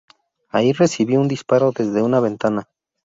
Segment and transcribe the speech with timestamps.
[0.49, 2.67] Ahí recibió un disparo desde una ventana.